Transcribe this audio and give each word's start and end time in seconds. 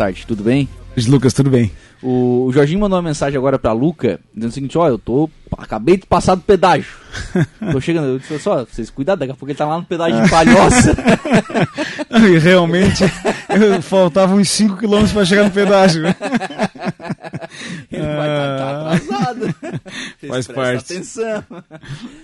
tarde, 0.00 0.24
tudo 0.26 0.42
bem? 0.42 0.66
Lucas, 1.06 1.34
tudo 1.34 1.50
bem? 1.50 1.70
O, 2.02 2.46
o 2.46 2.52
Jorginho 2.52 2.80
mandou 2.80 2.96
uma 2.96 3.06
mensagem 3.06 3.36
agora 3.36 3.58
pra 3.58 3.72
Luca, 3.72 4.18
dizendo 4.34 4.50
o 4.50 4.54
seguinte, 4.54 4.78
ó, 4.78 4.88
eu 4.88 4.98
tô. 4.98 5.28
Acabei 5.58 5.98
de 5.98 6.06
passar 6.06 6.36
do 6.36 6.40
pedágio. 6.40 6.90
tô 7.70 7.80
chegando, 7.82 8.06
eu 8.06 8.18
disse 8.18 8.38
só, 8.38 8.64
vocês 8.64 8.88
cuidado, 8.88 9.18
daqui 9.18 9.32
a 9.32 9.34
pouco 9.34 9.50
ele 9.50 9.58
tá 9.58 9.66
lá 9.66 9.76
no 9.76 9.84
pedágio 9.84 10.22
de 10.22 10.30
palhoça. 10.30 10.96
e 12.26 12.38
realmente 12.38 13.04
faltavam 13.82 14.38
uns 14.38 14.48
5 14.48 14.76
km 14.76 15.06
pra 15.12 15.24
chegar 15.26 15.44
no 15.44 15.50
pedágio. 15.50 16.02
ele 17.90 18.02
vai 18.02 18.28
estar 18.28 18.56
tá, 18.56 18.58
tá 18.58 18.94
atrasado. 18.94 19.54
Faz 20.28 20.46
parte. 20.46 20.92
atenção. 20.92 21.44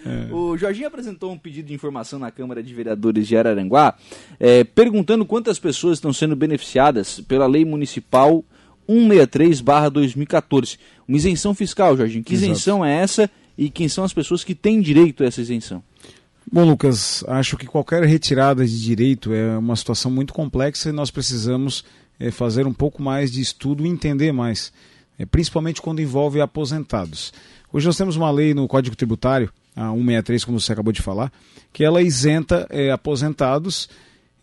É. 0.07 0.33
O 0.33 0.57
Jorginho 0.57 0.87
apresentou 0.87 1.33
um 1.33 1.39
pedido 1.39 1.67
de 1.67 1.75
informação 1.75 2.19
na 2.19 2.31
Câmara 2.31 2.63
de 2.63 2.73
Vereadores 2.73 3.27
de 3.27 3.37
Araranguá, 3.37 3.97
é, 4.39 4.63
perguntando 4.63 5.27
quantas 5.27 5.59
pessoas 5.59 5.99
estão 5.99 6.13
sendo 6.13 6.37
beneficiadas 6.37 7.21
pela 7.21 7.47
lei 7.47 7.65
municipal 7.65 8.45
163/2014. 8.89 10.79
Uma 11.09 11.17
isenção 11.17 11.55
fiscal, 11.55 11.97
Jorginho. 11.97 12.23
Que 12.23 12.35
Exato. 12.35 12.53
isenção 12.53 12.85
é 12.85 13.03
essa 13.03 13.29
e 13.59 13.69
quem 13.69 13.89
são 13.89 14.05
as 14.05 14.13
pessoas 14.13 14.45
que 14.45 14.55
têm 14.55 14.81
direito 14.81 15.25
a 15.25 15.27
essa 15.27 15.41
isenção? 15.41 15.83
Bom, 16.51 16.65
Lucas, 16.65 17.25
acho 17.27 17.57
que 17.57 17.67
qualquer 17.67 18.05
retirada 18.05 18.65
de 18.65 18.81
direito 18.81 19.33
é 19.33 19.59
uma 19.59 19.75
situação 19.75 20.11
muito 20.11 20.33
complexa 20.33 20.91
e 20.91 20.93
nós 20.93 21.11
precisamos 21.11 21.85
é, 22.21 22.31
fazer 22.31 22.67
um 22.67 22.73
pouco 22.73 23.03
mais 23.03 23.33
de 23.33 23.41
estudo 23.41 23.85
e 23.85 23.89
entender 23.89 24.33
mais, 24.33 24.73
principalmente 25.25 25.81
quando 25.81 26.03
envolve 26.03 26.41
aposentados. 26.41 27.33
Hoje 27.73 27.87
nós 27.87 27.97
temos 27.97 28.17
uma 28.17 28.31
lei 28.31 28.53
no 28.53 28.69
Código 28.69 28.97
Tributário, 28.97 29.51
a 29.75 29.91
163, 29.91 30.45
como 30.45 30.61
você 30.61 30.73
acabou 30.73 30.93
de 30.93 31.03
falar, 31.03 31.33
que 31.73 31.85
ela 31.85 32.03
isenta 32.03 32.67
é, 32.71 32.91
aposentados 32.91 33.89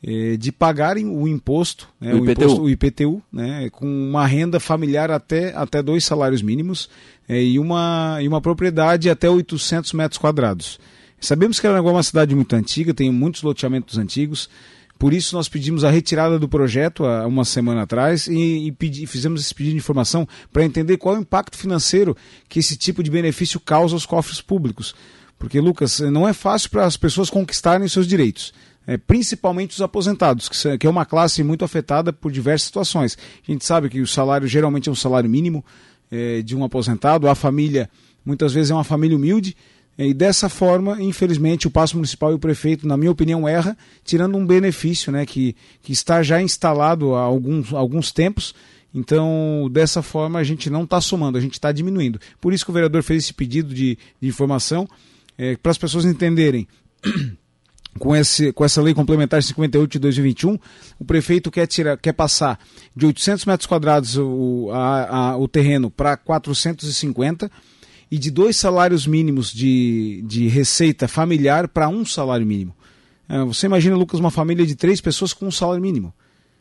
eh, 0.05 0.35
de 0.35 0.51
pagarem 0.51 1.07
o 1.07 1.27
imposto, 1.29 1.87
né, 1.99 2.13
o, 2.13 2.17
IPTU, 2.17 2.27
o, 2.27 2.31
imposto, 2.31 2.61
o 2.63 2.69
IPTU 2.69 3.23
né, 3.31 3.69
com 3.71 3.85
uma 3.85 4.27
renda 4.27 4.59
familiar 4.59 5.09
até, 5.09 5.55
até 5.55 5.81
dois 5.81 6.03
salários 6.03 6.41
mínimos 6.41 6.89
eh, 7.27 7.41
e, 7.41 7.57
uma, 7.57 8.17
e 8.21 8.27
uma 8.27 8.41
propriedade 8.41 9.09
até 9.09 9.29
800 9.29 9.93
metros 9.93 10.17
quadrados. 10.17 10.77
Sabemos 11.21 11.57
que 11.57 11.65
Aranaguá 11.65 11.91
é 11.91 11.93
uma 11.95 12.03
cidade 12.03 12.35
muito 12.35 12.53
antiga, 12.53 12.93
tem 12.93 13.09
muitos 13.09 13.43
loteamentos 13.43 13.97
antigos, 13.97 14.49
por 14.97 15.13
isso 15.13 15.35
nós 15.35 15.49
pedimos 15.49 15.83
a 15.83 15.89
retirada 15.89 16.39
do 16.39 16.47
projeto 16.47 17.05
há 17.05 17.27
uma 17.27 17.45
semana 17.45 17.83
atrás 17.83 18.27
e, 18.27 18.67
e 18.67 18.71
pedi, 18.71 19.05
fizemos 19.05 19.41
esse 19.41 19.53
pedido 19.53 19.73
de 19.73 19.79
informação 19.79 20.27
para 20.51 20.63
entender 20.63 20.97
qual 20.97 21.15
é 21.15 21.17
o 21.19 21.21
impacto 21.21 21.57
financeiro 21.57 22.15
que 22.47 22.59
esse 22.59 22.77
tipo 22.77 23.03
de 23.03 23.11
benefício 23.11 23.59
causa 23.59 23.95
aos 23.95 24.05
cofres 24.05 24.41
públicos. 24.41 24.95
Porque, 25.37 25.59
Lucas, 25.59 25.99
não 25.99 26.27
é 26.27 26.31
fácil 26.31 26.69
para 26.69 26.85
as 26.85 26.95
pessoas 26.95 27.29
conquistarem 27.29 27.87
seus 27.87 28.07
direitos 28.07 28.53
é, 28.85 28.97
principalmente 28.97 29.71
os 29.71 29.81
aposentados, 29.81 30.49
que, 30.49 30.85
é 30.85 30.89
uma 30.89 31.05
classe 31.05 31.43
muito 31.43 31.63
afetada 31.63 32.11
por 32.11 32.31
diversas 32.31 32.63
situações. 32.63 33.17
A 33.47 33.51
gente 33.51 33.65
sabe 33.65 33.89
que 33.89 34.01
o 34.01 34.07
salário 34.07 34.47
geralmente 34.47 34.89
é 34.89 34.91
um 34.91 34.95
salário 34.95 35.29
mínimo 35.29 35.63
é, 36.11 36.41
de 36.41 36.55
um 36.55 36.63
aposentado, 36.63 37.27
a 37.27 37.35
família 37.35 37.89
muitas 38.25 38.53
vezes 38.53 38.71
é 38.71 38.73
uma 38.73 38.83
família 38.83 39.17
humilde, 39.17 39.55
e 39.97 40.13
dessa 40.13 40.49
forma, 40.49 41.01
infelizmente, 41.01 41.67
o 41.67 41.71
Passo 41.71 41.95
Municipal 41.95 42.31
e 42.31 42.35
o 42.35 42.39
prefeito, 42.39 42.87
na 42.87 42.97
minha 42.97 43.11
opinião, 43.11 43.47
erra, 43.47 43.77
tirando 44.03 44.35
um 44.37 44.45
benefício 44.45 45.11
né, 45.11 45.25
que, 45.25 45.55
que 45.83 45.91
está 45.91 46.23
já 46.23 46.41
instalado 46.41 47.13
há 47.13 47.21
alguns, 47.21 47.71
alguns 47.73 48.11
tempos. 48.11 48.55
Então, 48.93 49.69
dessa 49.71 50.01
forma, 50.01 50.39
a 50.39 50.43
gente 50.43 50.69
não 50.69 50.83
está 50.83 50.99
somando, 50.99 51.37
a 51.37 51.41
gente 51.41 51.53
está 51.53 51.71
diminuindo. 51.71 52.19
Por 52.41 52.53
isso 52.53 52.65
que 52.65 52.71
o 52.71 52.73
vereador 52.73 53.03
fez 53.03 53.23
esse 53.23 53.33
pedido 53.33 53.73
de, 53.73 53.97
de 54.19 54.27
informação, 54.27 54.87
é, 55.37 55.55
para 55.57 55.71
as 55.71 55.77
pessoas 55.77 56.05
entenderem 56.05 56.67
com, 57.99 58.15
esse, 58.15 58.51
com 58.51 58.65
essa 58.65 58.81
lei 58.81 58.93
complementar 58.95 59.41
58 59.41 59.91
de 59.91 59.99
2021, 59.99 60.57
o 60.99 61.05
prefeito 61.05 61.51
quer, 61.51 61.67
tirar, 61.67 61.97
quer 61.97 62.13
passar 62.13 62.59
de 62.95 63.05
800 63.05 63.45
metros 63.45 63.67
quadrados 63.67 64.17
o, 64.17 64.69
a, 64.71 65.17
a, 65.17 65.37
o 65.37 65.47
terreno 65.47 65.91
para 65.91 66.17
450 66.17 67.51
e 68.13 68.17
de 68.19 68.29
dois 68.29 68.57
salários 68.57 69.07
mínimos 69.07 69.51
de, 69.51 70.23
de 70.27 70.47
receita 70.47 71.07
familiar 71.07 71.67
para 71.67 71.89
um 71.89 72.05
salário 72.05 72.45
mínimo. 72.45 72.75
É, 73.27 73.43
você 73.43 73.65
imagina, 73.65 73.95
Lucas, 73.95 74.19
uma 74.19 74.29
família 74.29 74.67
de 74.67 74.75
três 74.75 75.01
pessoas 75.01 75.33
com 75.33 75.47
um 75.47 75.51
salário 75.51 75.81
mínimo. 75.81 76.13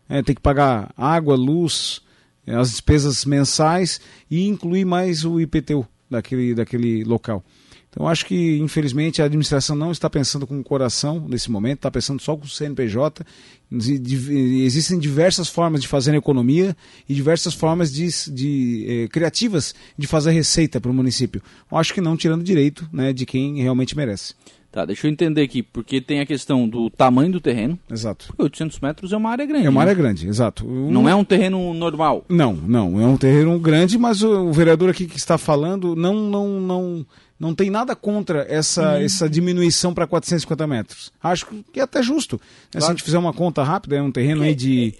É, 0.08 0.22
tem 0.22 0.34
que 0.34 0.40
pagar 0.40 0.94
água, 0.96 1.36
luz, 1.36 2.00
é, 2.46 2.54
as 2.54 2.70
despesas 2.70 3.26
mensais 3.26 4.00
e 4.30 4.48
incluir 4.48 4.86
mais 4.86 5.26
o 5.26 5.38
IPTU 5.38 5.86
daquele, 6.10 6.54
daquele 6.54 7.04
local. 7.04 7.44
Então, 7.90 8.08
acho 8.08 8.24
que, 8.24 8.58
infelizmente, 8.58 9.20
a 9.20 9.26
administração 9.26 9.76
não 9.76 9.92
está 9.92 10.08
pensando 10.08 10.46
com 10.46 10.58
o 10.58 10.64
coração 10.64 11.22
nesse 11.28 11.50
momento, 11.50 11.80
está 11.80 11.90
pensando 11.90 12.22
só 12.22 12.34
com 12.34 12.46
o 12.46 12.48
CNPJ. 12.48 13.26
Existem 13.72 14.98
diversas 14.98 15.48
formas 15.48 15.80
de 15.80 15.88
fazer 15.88 16.14
economia 16.14 16.76
e 17.08 17.14
diversas 17.14 17.54
formas 17.54 17.92
de, 17.92 18.08
de 18.30 18.86
eh, 18.88 19.08
criativas 19.08 19.74
de 19.96 20.06
fazer 20.06 20.32
receita 20.32 20.80
para 20.80 20.90
o 20.90 20.94
município. 20.94 21.42
Eu 21.70 21.78
acho 21.78 21.94
que 21.94 22.00
não 22.00 22.16
tirando 22.16 22.44
direito 22.44 22.88
né, 22.92 23.12
de 23.12 23.24
quem 23.24 23.62
realmente 23.62 23.96
merece. 23.96 24.34
Tá, 24.72 24.86
deixa 24.86 25.06
eu 25.06 25.10
entender 25.10 25.42
aqui, 25.42 25.62
porque 25.62 26.00
tem 26.00 26.20
a 26.20 26.26
questão 26.26 26.66
do 26.66 26.88
tamanho 26.88 27.30
do 27.30 27.42
terreno. 27.42 27.78
Exato. 27.90 28.28
Porque 28.28 28.42
800 28.42 28.80
metros 28.80 29.12
é 29.12 29.16
uma 29.18 29.28
área 29.28 29.44
grande. 29.44 29.66
É 29.66 29.68
uma 29.68 29.84
né? 29.84 29.90
área 29.90 29.94
grande, 29.94 30.26
exato. 30.26 30.66
Um... 30.66 30.90
Não 30.90 31.06
é 31.06 31.14
um 31.14 31.24
terreno 31.24 31.74
normal. 31.74 32.24
Não, 32.26 32.54
não, 32.54 32.98
é 32.98 33.06
um 33.06 33.18
terreno 33.18 33.58
grande, 33.58 33.98
mas 33.98 34.22
o, 34.22 34.46
o 34.46 34.52
vereador 34.52 34.88
aqui 34.88 35.04
que 35.04 35.18
está 35.18 35.36
falando 35.36 35.94
não, 35.94 36.14
não, 36.14 36.58
não 36.58 37.06
não 37.42 37.56
tem 37.56 37.70
nada 37.70 37.96
contra 37.96 38.46
essa, 38.48 38.92
uhum. 38.92 39.02
essa 39.02 39.28
diminuição 39.28 39.92
para 39.92 40.06
450 40.06 40.64
metros. 40.68 41.12
Acho 41.20 41.46
que 41.72 41.80
é 41.80 41.82
até 41.82 42.00
justo. 42.00 42.38
Claro. 42.38 42.84
Se 42.84 42.90
a 42.90 42.94
gente 42.94 43.02
fizer 43.02 43.18
uma 43.18 43.32
conta 43.32 43.61
rápida, 43.64 43.96
é 43.96 44.02
um 44.02 44.10
terreno 44.12 44.42
aí 44.42 44.54
de, 44.54 44.94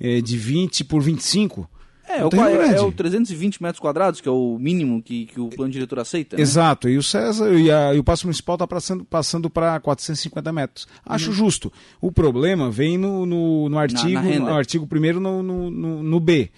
é, 0.00 0.20
de 0.20 0.36
20 0.36 0.84
por 0.84 1.02
25. 1.02 1.68
É, 2.08 2.20
é, 2.20 2.24
o, 2.24 2.28
é, 2.32 2.76
é 2.76 2.80
o 2.80 2.92
320 2.92 3.60
metros 3.60 3.80
quadrados, 3.80 4.20
que 4.20 4.28
é 4.28 4.32
o 4.32 4.56
mínimo 4.60 5.02
que, 5.02 5.26
que 5.26 5.40
o 5.40 5.48
plano 5.48 5.72
diretor 5.72 5.98
aceita. 5.98 6.36
Né? 6.36 6.42
Exato, 6.42 6.88
e 6.88 6.96
o 6.96 7.02
César 7.02 7.52
e, 7.52 7.70
a, 7.70 7.94
e 7.94 7.98
o 7.98 8.04
Passo 8.04 8.26
Municipal 8.26 8.54
está 8.54 8.66
passando, 8.66 9.04
passando 9.04 9.50
para 9.50 9.78
450 9.80 10.52
metros. 10.52 10.86
Acho 11.04 11.30
uhum. 11.30 11.36
justo. 11.36 11.72
O 12.00 12.12
problema 12.12 12.70
vem 12.70 12.96
no, 12.96 13.26
no, 13.26 13.68
no 13.68 13.78
artigo, 13.78 14.12
na, 14.12 14.22
na 14.22 14.38
no 14.38 14.54
artigo 14.54 14.86
primeiro 14.86 15.18
no, 15.18 15.42
no, 15.42 15.70
no, 15.70 16.02
no 16.02 16.20
B, 16.20 16.50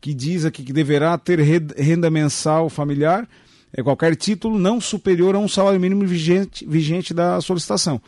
que 0.00 0.12
diz 0.12 0.44
aqui 0.44 0.64
que 0.64 0.72
deverá 0.72 1.16
ter 1.16 1.38
renda 1.40 2.10
mensal 2.10 2.68
familiar 2.68 3.28
é 3.76 3.82
qualquer 3.82 4.16
título 4.16 4.58
não 4.58 4.80
superior 4.80 5.34
a 5.34 5.38
um 5.38 5.46
salário 5.46 5.78
mínimo 5.78 6.06
vigente, 6.06 6.64
vigente 6.66 7.12
da 7.12 7.40
solicitação. 7.42 8.00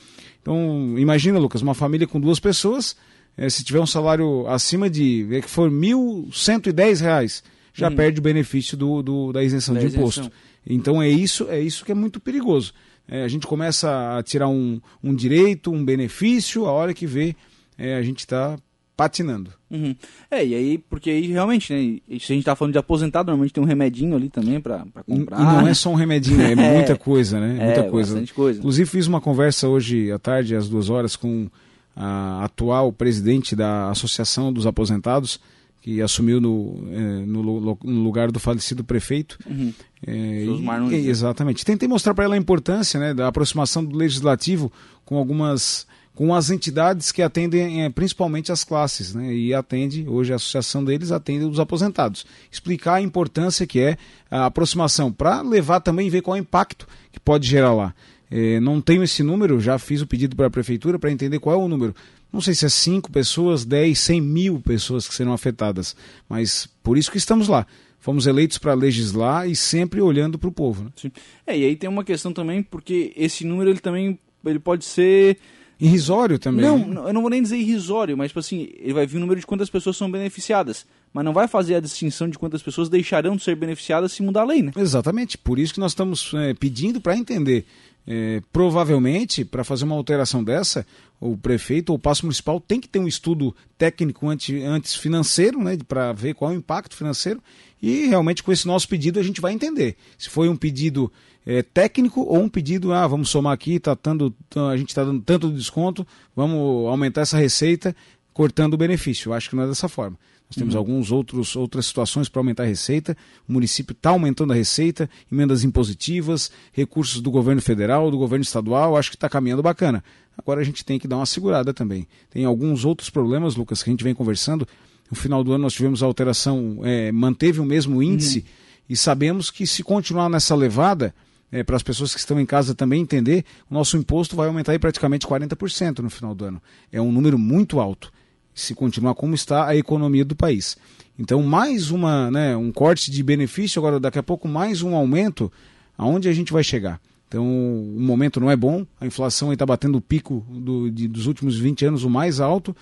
Então, 0.48 0.98
imagina, 0.98 1.38
Lucas, 1.38 1.60
uma 1.60 1.74
família 1.74 2.06
com 2.06 2.18
duas 2.18 2.40
pessoas, 2.40 2.96
é, 3.36 3.50
se 3.50 3.62
tiver 3.62 3.80
um 3.80 3.86
salário 3.86 4.46
acima 4.48 4.88
de, 4.88 5.28
é 5.30 5.42
que 5.42 5.50
for 5.50 5.70
R$ 5.70 5.76
1.110, 5.76 7.42
já 7.74 7.88
hum. 7.88 7.94
perde 7.94 8.18
o 8.18 8.22
benefício 8.22 8.74
do, 8.74 9.02
do 9.02 9.30
da 9.30 9.44
isenção 9.44 9.74
da 9.74 9.82
de 9.82 9.88
imposto. 9.88 10.32
Então 10.66 11.02
é 11.02 11.08
isso, 11.08 11.46
é 11.50 11.60
isso 11.60 11.84
que 11.84 11.92
é 11.92 11.94
muito 11.94 12.18
perigoso. 12.18 12.72
É, 13.06 13.24
a 13.24 13.28
gente 13.28 13.46
começa 13.46 14.16
a 14.16 14.22
tirar 14.22 14.48
um, 14.48 14.80
um 15.04 15.14
direito, 15.14 15.70
um 15.70 15.84
benefício, 15.84 16.64
a 16.64 16.72
hora 16.72 16.94
que 16.94 17.06
vê, 17.06 17.36
é, 17.76 17.96
a 17.96 18.02
gente 18.02 18.20
está 18.20 18.58
patinando. 18.98 19.52
Uhum. 19.70 19.94
É, 20.28 20.44
e 20.44 20.56
aí, 20.56 20.76
porque 20.76 21.08
aí 21.08 21.28
realmente, 21.28 21.72
né? 21.72 22.18
Se 22.18 22.32
a 22.32 22.34
gente 22.34 22.44
tá 22.44 22.56
falando 22.56 22.72
de 22.72 22.80
aposentado, 22.80 23.28
normalmente 23.28 23.54
tem 23.54 23.62
um 23.62 23.66
remedinho 23.66 24.16
ali 24.16 24.28
também 24.28 24.60
para 24.60 24.84
comprar. 25.06 25.38
E 25.38 25.44
não 25.44 25.68
é 25.68 25.72
só 25.72 25.90
um 25.90 25.94
remedinho, 25.94 26.40
é, 26.42 26.50
é 26.50 26.74
muita 26.74 26.96
coisa, 26.96 27.38
né? 27.38 27.58
É, 27.60 27.64
muita 27.66 27.82
coisa. 27.84 28.24
Coisa. 28.34 28.58
Inclusive, 28.58 28.90
fiz 28.90 29.06
uma 29.06 29.20
conversa 29.20 29.68
hoje 29.68 30.10
à 30.10 30.18
tarde, 30.18 30.56
às 30.56 30.68
duas 30.68 30.90
horas, 30.90 31.14
com 31.14 31.48
a 31.94 32.44
atual 32.44 32.92
presidente 32.92 33.54
da 33.54 33.88
Associação 33.88 34.52
dos 34.52 34.66
Aposentados, 34.66 35.38
que 35.80 36.02
assumiu 36.02 36.40
no, 36.40 36.88
é, 36.90 37.24
no, 37.24 37.60
no, 37.84 38.02
lugar 38.02 38.32
do 38.32 38.40
falecido 38.40 38.82
prefeito. 38.82 39.38
Uhum. 39.48 39.72
É, 40.04 40.44
e, 40.90 41.08
exatamente. 41.08 41.64
Tentei 41.64 41.88
mostrar 41.88 42.14
para 42.14 42.24
ela 42.24 42.34
a 42.34 42.38
importância 42.38 42.98
né, 42.98 43.14
da 43.14 43.28
aproximação 43.28 43.84
do 43.84 43.96
legislativo 43.96 44.72
com 45.04 45.16
algumas 45.16 45.86
com 46.18 46.34
as 46.34 46.50
entidades 46.50 47.12
que 47.12 47.22
atendem 47.22 47.84
é, 47.84 47.88
principalmente 47.88 48.50
as 48.50 48.64
classes, 48.64 49.14
né? 49.14 49.32
E 49.32 49.54
atende, 49.54 50.04
hoje 50.08 50.32
a 50.32 50.34
associação 50.34 50.84
deles 50.84 51.12
atende 51.12 51.44
os 51.44 51.60
aposentados. 51.60 52.26
Explicar 52.50 52.94
a 52.94 53.00
importância 53.00 53.64
que 53.64 53.78
é 53.78 53.96
a 54.28 54.46
aproximação, 54.46 55.12
para 55.12 55.42
levar 55.42 55.78
também 55.78 56.08
e 56.08 56.10
ver 56.10 56.20
qual 56.20 56.36
é 56.36 56.40
o 56.40 56.42
impacto 56.42 56.88
que 57.12 57.20
pode 57.20 57.46
gerar 57.46 57.72
lá. 57.72 57.94
É, 58.28 58.58
não 58.58 58.80
tenho 58.80 59.04
esse 59.04 59.22
número, 59.22 59.60
já 59.60 59.78
fiz 59.78 60.02
o 60.02 60.08
pedido 60.08 60.34
para 60.34 60.48
a 60.48 60.50
prefeitura 60.50 60.98
para 60.98 61.12
entender 61.12 61.38
qual 61.38 61.54
é 61.54 61.64
o 61.64 61.68
número. 61.68 61.94
Não 62.32 62.40
sei 62.40 62.52
se 62.52 62.66
é 62.66 62.68
5 62.68 63.12
pessoas, 63.12 63.64
10, 63.64 63.96
100 63.96 64.20
mil 64.20 64.58
pessoas 64.58 65.06
que 65.06 65.14
serão 65.14 65.32
afetadas, 65.32 65.94
mas 66.28 66.68
por 66.82 66.98
isso 66.98 67.12
que 67.12 67.18
estamos 67.18 67.46
lá. 67.46 67.64
Fomos 68.00 68.26
eleitos 68.26 68.58
para 68.58 68.74
legislar 68.74 69.48
e 69.48 69.54
sempre 69.54 70.00
olhando 70.00 70.36
para 70.36 70.48
o 70.48 70.52
povo. 70.52 70.82
Né? 70.82 71.12
É, 71.46 71.56
e 71.56 71.64
aí 71.64 71.76
tem 71.76 71.88
uma 71.88 72.02
questão 72.02 72.32
também, 72.32 72.60
porque 72.60 73.12
esse 73.16 73.46
número 73.46 73.70
ele 73.70 73.78
também 73.78 74.18
ele 74.44 74.58
pode 74.58 74.84
ser 74.84 75.38
Irrisório 75.80 76.38
também. 76.38 76.64
Não, 76.64 76.78
né? 76.78 77.00
eu 77.08 77.12
não 77.12 77.20
vou 77.20 77.30
nem 77.30 77.40
dizer 77.40 77.56
irrisório, 77.56 78.16
mas 78.16 78.30
tipo 78.30 78.40
assim, 78.40 78.68
ele 78.78 78.92
vai 78.92 79.06
vir 79.06 79.16
o 79.18 79.20
número 79.20 79.38
de 79.38 79.46
quantas 79.46 79.70
pessoas 79.70 79.96
são 79.96 80.10
beneficiadas. 80.10 80.84
Mas 81.12 81.24
não 81.24 81.32
vai 81.32 81.46
fazer 81.48 81.76
a 81.76 81.80
distinção 81.80 82.28
de 82.28 82.38
quantas 82.38 82.62
pessoas 82.62 82.88
deixarão 82.88 83.36
de 83.36 83.42
ser 83.42 83.54
beneficiadas 83.54 84.12
se 84.12 84.22
mudar 84.22 84.42
a 84.42 84.44
lei, 84.44 84.62
né? 84.62 84.72
Exatamente. 84.76 85.38
Por 85.38 85.58
isso 85.58 85.72
que 85.72 85.80
nós 85.80 85.92
estamos 85.92 86.32
é, 86.34 86.52
pedindo 86.52 87.00
para 87.00 87.16
entender 87.16 87.64
É, 88.10 88.40
provavelmente, 88.50 89.44
para 89.44 89.62
fazer 89.62 89.84
uma 89.84 89.94
alteração 89.94 90.42
dessa, 90.42 90.86
o 91.20 91.36
prefeito 91.36 91.90
ou 91.90 91.96
o 91.96 91.98
passo 91.98 92.24
municipal 92.24 92.58
tem 92.58 92.80
que 92.80 92.88
ter 92.88 92.98
um 92.98 93.06
estudo 93.06 93.54
técnico 93.76 94.26
antes, 94.26 94.64
antes 94.64 94.94
financeiro, 94.94 95.62
né, 95.62 95.76
para 95.86 96.14
ver 96.14 96.32
qual 96.32 96.50
é 96.50 96.54
o 96.54 96.56
impacto 96.56 96.96
financeiro, 96.96 97.42
e 97.82 98.06
realmente 98.06 98.42
com 98.42 98.50
esse 98.50 98.66
nosso 98.66 98.88
pedido 98.88 99.20
a 99.20 99.22
gente 99.22 99.42
vai 99.42 99.52
entender 99.52 99.94
se 100.16 100.30
foi 100.30 100.48
um 100.48 100.56
pedido 100.56 101.12
é, 101.44 101.62
técnico 101.62 102.22
ou 102.22 102.38
um 102.38 102.48
pedido, 102.48 102.94
ah, 102.94 103.06
vamos 103.06 103.28
somar 103.28 103.52
aqui, 103.52 103.78
tá 103.78 103.96
dando, 104.02 104.34
a 104.70 104.76
gente 104.78 104.88
está 104.88 105.04
dando 105.04 105.20
tanto 105.20 105.50
desconto, 105.50 106.06
vamos 106.34 106.88
aumentar 106.88 107.20
essa 107.20 107.36
receita, 107.36 107.94
cortando 108.32 108.72
o 108.72 108.78
benefício. 108.78 109.28
Eu 109.28 109.34
acho 109.34 109.50
que 109.50 109.56
não 109.56 109.64
é 109.64 109.66
dessa 109.66 109.88
forma. 109.88 110.16
Nós 110.50 110.56
temos 110.56 110.74
uhum. 110.74 110.80
alguns 110.80 111.12
outros 111.12 111.54
outras 111.54 111.86
situações 111.86 112.28
para 112.28 112.40
aumentar 112.40 112.62
a 112.62 112.66
receita. 112.66 113.16
O 113.46 113.52
município 113.52 113.92
está 113.92 114.10
aumentando 114.10 114.52
a 114.52 114.56
receita, 114.56 115.08
emendas 115.30 115.62
impositivas, 115.62 116.50
recursos 116.72 117.20
do 117.20 117.30
governo 117.30 117.60
federal, 117.60 118.10
do 118.10 118.16
governo 118.16 118.42
estadual. 118.42 118.96
Acho 118.96 119.10
que 119.10 119.16
está 119.16 119.28
caminhando 119.28 119.62
bacana. 119.62 120.02
Agora 120.36 120.60
a 120.60 120.64
gente 120.64 120.84
tem 120.84 120.98
que 120.98 121.06
dar 121.06 121.16
uma 121.16 121.26
segurada 121.26 121.74
também. 121.74 122.08
Tem 122.30 122.44
alguns 122.44 122.84
outros 122.84 123.10
problemas, 123.10 123.56
Lucas, 123.56 123.82
que 123.82 123.90
a 123.90 123.92
gente 123.92 124.04
vem 124.04 124.14
conversando. 124.14 124.66
No 125.10 125.16
final 125.16 125.44
do 125.44 125.52
ano 125.52 125.64
nós 125.64 125.74
tivemos 125.74 126.02
a 126.02 126.06
alteração, 126.06 126.80
é, 126.82 127.12
manteve 127.12 127.60
o 127.60 127.64
mesmo 127.64 128.02
índice 128.02 128.38
uhum. 128.38 128.44
e 128.90 128.96
sabemos 128.96 129.50
que 129.50 129.66
se 129.66 129.82
continuar 129.82 130.28
nessa 130.28 130.54
levada, 130.54 131.14
é, 131.50 131.62
para 131.62 131.76
as 131.76 131.82
pessoas 131.82 132.12
que 132.12 132.20
estão 132.20 132.38
em 132.38 132.44
casa 132.44 132.74
também 132.74 133.00
entender, 133.00 133.44
o 133.70 133.74
nosso 133.74 133.96
imposto 133.96 134.36
vai 134.36 134.48
aumentar 134.48 134.74
em 134.74 134.78
praticamente 134.78 135.26
40% 135.26 136.00
no 136.00 136.10
final 136.10 136.34
do 136.34 136.44
ano. 136.44 136.62
É 136.92 137.00
um 137.00 137.10
número 137.10 137.38
muito 137.38 137.80
alto 137.80 138.12
se 138.60 138.74
continuar 138.74 139.14
como 139.14 139.34
está 139.34 139.66
a 139.66 139.76
economia 139.76 140.24
do 140.24 140.34
país. 140.34 140.76
Então, 141.18 141.42
mais 141.42 141.90
uma, 141.90 142.30
né, 142.30 142.56
um 142.56 142.72
corte 142.72 143.10
de 143.10 143.22
benefício, 143.22 143.78
agora 143.78 143.98
daqui 143.98 144.18
a 144.18 144.22
pouco 144.22 144.46
mais 144.48 144.82
um 144.82 144.94
aumento, 144.94 145.50
aonde 145.96 146.28
a 146.28 146.32
gente 146.32 146.52
vai 146.52 146.62
chegar? 146.62 147.00
Então, 147.28 147.44
o 147.44 148.00
momento 148.00 148.40
não 148.40 148.50
é 148.50 148.56
bom, 148.56 148.86
a 149.00 149.06
inflação 149.06 149.52
está 149.52 149.66
batendo 149.66 149.98
o 149.98 150.00
pico 150.00 150.44
do, 150.48 150.90
de, 150.90 151.06
dos 151.06 151.26
últimos 151.26 151.58
20 151.58 151.86
anos, 151.86 152.04
o 152.04 152.10
mais 152.10 152.40
alto, 152.40 152.74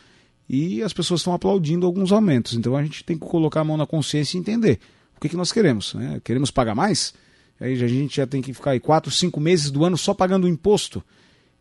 e 0.48 0.82
as 0.82 0.92
pessoas 0.92 1.20
estão 1.20 1.34
aplaudindo 1.34 1.84
alguns 1.84 2.12
aumentos. 2.12 2.54
Então, 2.54 2.76
a 2.76 2.82
gente 2.82 3.02
tem 3.04 3.18
que 3.18 3.26
colocar 3.26 3.60
a 3.60 3.64
mão 3.64 3.76
na 3.76 3.86
consciência 3.86 4.36
e 4.36 4.40
entender 4.40 4.78
o 5.16 5.20
que, 5.20 5.28
que 5.28 5.36
nós 5.36 5.50
queremos. 5.50 5.94
Né? 5.94 6.20
Queremos 6.22 6.50
pagar 6.50 6.74
mais? 6.74 7.12
Aí 7.60 7.72
a 7.72 7.88
gente 7.88 8.16
já 8.16 8.26
tem 8.26 8.40
que 8.40 8.52
ficar 8.52 8.72
aí 8.72 8.80
4, 8.80 9.10
5 9.10 9.40
meses 9.40 9.70
do 9.70 9.84
ano 9.84 9.96
só 9.96 10.14
pagando 10.14 10.46
imposto. 10.46 11.02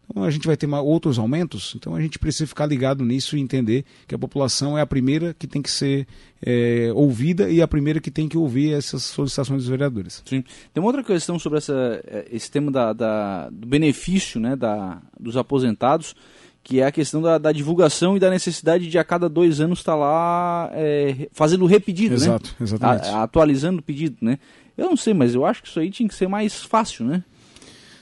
Então 0.10 0.24
a 0.24 0.32
gente 0.32 0.46
vai 0.46 0.56
ter 0.56 0.68
outros 0.68 1.18
aumentos, 1.18 1.74
então 1.76 1.96
a 1.96 2.02
gente 2.02 2.20
precisa 2.20 2.48
ficar 2.48 2.66
ligado 2.66 3.04
nisso 3.04 3.36
e 3.36 3.42
entender 3.42 3.84
que 4.08 4.16
a 4.16 4.20
população 4.20 4.78
é 4.78 4.82
a 4.82 4.86
primeira 4.86 5.36
que 5.38 5.48
tem 5.48 5.62
que 5.62 5.70
ser 5.70 6.08
é, 6.42 6.92
ouvida 6.94 7.50
e 7.50 7.62
a 7.62 7.68
primeira 7.68 8.00
que 8.00 8.12
tem 8.12 8.30
que 8.30 8.38
ouvir 8.38 8.74
essas 8.74 9.04
solicitações 9.04 9.62
dos 9.62 9.70
vereadores. 9.70 10.22
Sim. 10.26 10.44
Tem 10.74 10.82
uma 10.82 10.88
outra 10.88 11.04
questão 11.04 11.40
sobre 11.40 11.58
essa, 11.58 12.02
é, 12.06 12.28
esse 12.32 12.50
tema 12.50 12.72
da, 12.72 12.94
da, 12.94 13.50
do 13.50 13.68
benefício 13.68 14.40
né, 14.40 14.56
da, 14.56 15.02
dos 15.20 15.36
aposentados, 15.36 16.16
que 16.64 16.80
é 16.80 16.86
a 16.86 16.92
questão 16.92 17.22
da, 17.22 17.38
da, 17.38 17.52
divulgação 17.52 18.18
e 18.18 18.20
da 18.20 18.30
necessidade 18.30 18.88
de 18.88 18.98
a 18.98 19.04
cada 19.04 19.30
dois 19.30 19.60
anos 19.60 19.80
estar 19.80 19.92
tá 19.92 19.98
lá 19.98 20.70
é, 20.74 21.30
fazendo 21.32 21.64
o 21.64 21.68
repedido, 21.68 22.16
Exato, 22.16 22.50
né? 22.50 22.56
exatamente. 22.66 23.08
A, 23.08 23.24
atualizando 23.24 23.80
o 23.80 23.84
pedido, 23.84 24.18
né? 24.22 24.40
Eu 24.78 24.90
não 24.90 24.98
sei, 24.98 25.14
mas 25.14 25.34
eu 25.34 25.46
acho 25.46 25.62
que 25.62 25.70
isso 25.70 25.80
aí 25.80 25.90
tinha 25.90 26.10
que 26.10 26.16
ser 26.16 26.28
mais 26.28 26.64
fácil, 26.64 27.06
né? 27.06 27.24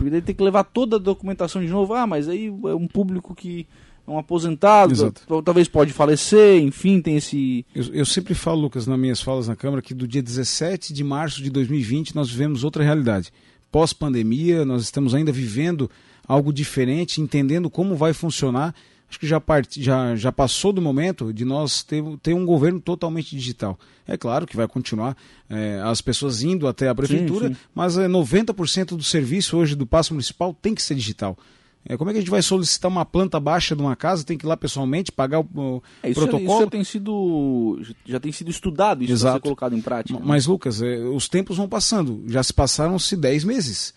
Porque 0.04 0.12
daí 0.12 0.22
tem 0.22 0.36
que 0.36 0.44
levar 0.44 0.66
toda 0.66 0.98
a 0.98 1.00
documentação 1.00 1.62
de 1.62 1.70
novo. 1.70 1.94
Ah, 1.94 2.06
mas 2.06 2.28
aí 2.28 2.48
é 2.48 2.76
um 2.76 2.88
público 2.88 3.34
que 3.34 3.66
é 4.06 4.12
um 4.12 4.18
aposentado, 4.18 5.14
talvez 5.46 5.70
pode 5.70 5.94
falecer, 5.94 6.62
enfim, 6.62 7.00
tem 7.00 7.16
esse. 7.16 7.66
Eu, 7.74 7.86
eu, 7.94 8.06
sempre 8.06 8.34
falo, 8.34 8.60
Lucas, 8.60 8.86
nas 8.86 9.00
minhas 9.00 9.22
falas 9.22 9.48
na 9.48 9.56
Câmara, 9.56 9.82
que 9.82 9.94
do 9.94 10.06
dia 10.06 10.22
17 10.22 10.94
de 10.94 11.04
março 11.06 11.42
de 11.42 11.50
2020 11.50 12.14
nós 12.14 12.30
vivemos 12.30 12.66
outra 12.66 12.84
realidade. 12.84 13.32
Pós-pandemia, 13.72 14.66
nós 14.66 14.84
estamos 14.84 15.16
ainda 15.16 15.32
vivendo 15.32 15.90
algo 16.28 16.52
diferente, 16.52 17.22
entendendo 17.22 17.70
como 17.70 17.96
vai 17.96 18.12
funcionar 18.12 18.76
acho 19.14 19.20
que 19.20 19.28
já, 19.28 19.40
part... 19.40 19.82
já, 19.82 20.16
já 20.16 20.32
passou 20.32 20.74
do 20.74 20.82
momento 20.82 21.32
de 21.32 21.46
nós 21.46 21.84
ter, 21.84 22.04
ter 22.22 22.34
um 22.34 22.46
governo 22.46 22.80
totalmente 22.80 23.36
digital. 23.36 23.78
É 24.08 24.18
claro 24.18 24.48
que 24.48 24.58
vai 24.58 24.68
continuar 24.68 25.16
é, 25.50 25.80
as 25.84 26.02
pessoas 26.02 26.42
indo 26.42 26.68
até 26.68 26.90
a 26.90 26.96
prefeitura, 26.96 27.50
sim, 27.50 27.54
sim. 27.54 27.60
mas 27.76 27.98
é, 27.98 28.08
90% 28.08 28.98
do 28.98 29.04
serviço 29.04 29.56
hoje 29.56 29.76
do 29.76 29.86
passo 29.86 30.14
municipal 30.14 30.54
tem 30.60 30.74
que 30.74 30.82
ser 30.82 30.96
digital. 30.96 31.38
É, 31.86 31.96
como 31.96 32.10
é 32.10 32.14
que 32.14 32.20
a 32.20 32.22
gente 32.22 32.32
vai 32.32 32.42
solicitar 32.42 32.90
uma 32.90 33.06
planta 33.06 33.40
baixa 33.40 33.76
de 33.76 33.82
uma 33.82 33.96
casa? 33.96 34.24
Tem 34.24 34.38
que 34.38 34.46
ir 34.46 34.48
lá 34.48 34.58
pessoalmente 34.58 35.12
pagar 35.12 35.42
o, 35.42 35.50
o 35.54 35.84
é, 36.02 36.10
isso 36.10 36.20
protocolo? 36.20 36.50
isso 36.50 36.64
já 36.64 36.70
tem 36.70 36.84
sido 36.84 37.82
já 38.06 38.20
tem 38.20 38.32
sido 38.32 38.50
estudado, 38.50 39.04
isso 39.04 39.14
Exato. 39.14 39.42
colocado 39.42 39.76
em 39.76 39.82
prática. 39.82 40.20
Mas 40.24 40.48
Lucas, 40.48 40.82
é, 40.82 40.98
os 41.00 41.28
tempos 41.28 41.58
vão 41.58 41.68
passando. 41.68 42.24
Já 42.28 42.42
se 42.42 42.54
passaram-se 42.54 43.16
10 43.16 43.44
meses. 43.44 43.94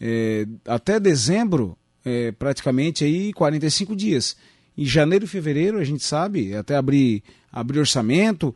É, 0.00 0.46
até 0.66 0.98
dezembro, 0.98 1.76
é, 2.04 2.32
praticamente 2.32 3.04
aí 3.04 3.32
45 3.32 3.94
dias. 3.94 4.36
Em 4.76 4.84
janeiro 4.84 5.24
e 5.24 5.28
fevereiro, 5.28 5.78
a 5.78 5.84
gente 5.84 6.04
sabe, 6.04 6.54
até 6.54 6.76
abrir, 6.76 7.22
abrir 7.50 7.78
orçamento, 7.78 8.54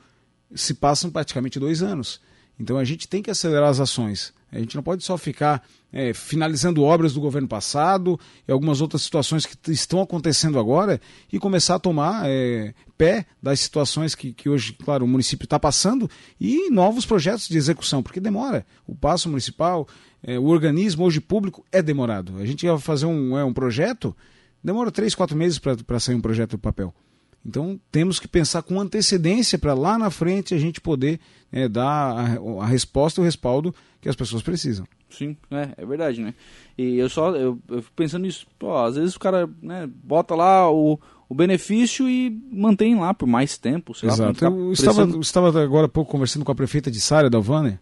se 0.54 0.74
passam 0.74 1.10
praticamente 1.10 1.58
dois 1.58 1.82
anos. 1.82 2.20
Então 2.58 2.76
a 2.76 2.84
gente 2.84 3.08
tem 3.08 3.22
que 3.22 3.30
acelerar 3.30 3.70
as 3.70 3.80
ações. 3.80 4.34
A 4.52 4.58
gente 4.58 4.76
não 4.76 4.82
pode 4.82 5.04
só 5.04 5.16
ficar 5.16 5.62
é, 5.92 6.12
finalizando 6.12 6.82
obras 6.82 7.14
do 7.14 7.20
governo 7.20 7.48
passado 7.48 8.18
e 8.46 8.52
algumas 8.52 8.80
outras 8.80 9.02
situações 9.02 9.46
que 9.46 9.56
estão 9.70 10.00
acontecendo 10.00 10.58
agora 10.58 11.00
e 11.32 11.38
começar 11.38 11.76
a 11.76 11.78
tomar 11.78 12.28
é, 12.28 12.74
pé 12.98 13.26
das 13.42 13.60
situações 13.60 14.14
que, 14.14 14.32
que 14.32 14.48
hoje, 14.48 14.72
claro, 14.72 15.04
o 15.04 15.08
município 15.08 15.44
está 15.44 15.58
passando 15.58 16.10
e 16.38 16.68
novos 16.70 17.06
projetos 17.06 17.48
de 17.48 17.56
execução, 17.56 18.02
porque 18.02 18.20
demora. 18.20 18.66
O 18.86 18.94
passo 18.94 19.28
municipal, 19.28 19.88
é, 20.22 20.38
o 20.38 20.46
organismo 20.46 21.04
hoje 21.04 21.20
público 21.20 21.64
é 21.72 21.80
demorado. 21.80 22.36
A 22.38 22.44
gente 22.44 22.66
ia 22.66 22.76
fazer 22.78 23.06
um, 23.06 23.38
é, 23.38 23.44
um 23.44 23.54
projeto 23.54 24.14
demora 24.62 24.90
três, 24.90 25.14
quatro 25.14 25.36
meses 25.36 25.58
para 25.58 26.00
sair 26.00 26.14
um 26.14 26.20
projeto 26.20 26.52
do 26.52 26.58
papel. 26.58 26.94
Então 27.44 27.80
temos 27.90 28.20
que 28.20 28.28
pensar 28.28 28.62
com 28.62 28.78
antecedência 28.78 29.58
para 29.58 29.72
lá 29.72 29.98
na 29.98 30.10
frente 30.10 30.54
a 30.54 30.58
gente 30.58 30.80
poder 30.80 31.18
é, 31.50 31.68
dar 31.68 31.86
a, 31.86 32.62
a, 32.62 32.66
resposta, 32.66 33.20
o 33.20 33.24
respaldo 33.24 33.74
que 34.00 34.08
as 34.08 34.16
pessoas 34.16 34.42
precisam. 34.42 34.86
Sim, 35.08 35.36
é, 35.50 35.70
é 35.76 35.86
verdade, 35.86 36.20
né? 36.20 36.34
E 36.76 36.98
eu 36.98 37.08
só 37.08 37.34
eu, 37.34 37.58
eu 37.68 37.82
fico 37.82 37.94
pensando 37.96 38.22
nisso, 38.22 38.46
pô, 38.58 38.76
às 38.76 38.96
vezes 38.96 39.16
o 39.16 39.20
cara 39.20 39.48
né, 39.62 39.88
bota 40.04 40.34
lá 40.34 40.70
o, 40.70 41.00
o 41.28 41.34
benefício 41.34 42.08
e 42.08 42.30
mantém 42.52 42.94
lá 42.98 43.14
por 43.14 43.26
mais 43.26 43.56
tempo. 43.56 43.92
Exato. 44.02 44.44
Lá, 44.44 44.50
eu 44.50 44.72
estava, 44.72 45.02
eu 45.02 45.20
estava 45.20 45.62
agora 45.62 45.86
há 45.86 45.88
pouco 45.88 46.12
conversando 46.12 46.44
com 46.44 46.52
a 46.52 46.54
prefeita 46.54 46.90
de 46.90 47.00
Sara, 47.00 47.30
da 47.30 47.40
Vânia, 47.40 47.80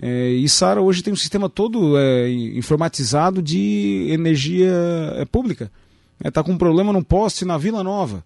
é, 0.00 0.30
e 0.30 0.48
Sara 0.48 0.80
hoje 0.80 1.02
tem 1.02 1.12
um 1.12 1.16
sistema 1.16 1.48
todo 1.48 1.98
é, 1.98 2.30
informatizado 2.30 3.42
de 3.42 4.06
energia 4.10 4.72
é, 5.16 5.24
pública 5.24 5.70
está 6.20 6.28
é, 6.28 6.30
tá 6.30 6.42
com 6.42 6.52
um 6.52 6.58
problema 6.58 6.92
no 6.92 7.04
poste 7.04 7.44
na 7.44 7.56
Vila 7.56 7.82
Nova. 7.82 8.24